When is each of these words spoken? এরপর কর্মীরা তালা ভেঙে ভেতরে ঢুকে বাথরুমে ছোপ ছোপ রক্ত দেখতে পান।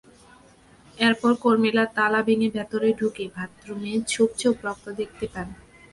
এরপর 0.97 1.31
কর্মীরা 1.43 1.83
তালা 1.95 2.21
ভেঙে 2.27 2.49
ভেতরে 2.55 2.89
ঢুকে 2.99 3.25
বাথরুমে 3.35 3.93
ছোপ 4.11 4.29
ছোপ 4.41 4.55
রক্ত 4.65 4.85
দেখতে 4.99 5.25
পান। 5.33 5.47